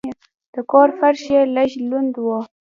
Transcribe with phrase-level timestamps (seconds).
[0.53, 2.27] د کور فرش یې لږ لند و.